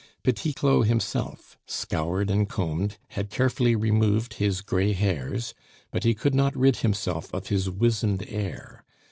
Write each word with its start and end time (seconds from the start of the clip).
Petit 0.23 0.51
Claud 0.55 0.87
himself, 0.87 1.59
scoured 1.67 2.31
and 2.31 2.49
combed, 2.49 2.97
had 3.09 3.29
carefully 3.29 3.75
removed 3.75 4.33
his 4.33 4.61
gray 4.61 4.93
hairs, 4.93 5.53
but 5.91 6.03
he 6.03 6.15
could 6.15 6.33
not 6.33 6.57
rid 6.57 6.77
himself 6.77 7.31
of 7.35 7.49
his 7.49 7.69
wizened 7.69 8.25
air. 8.27 8.83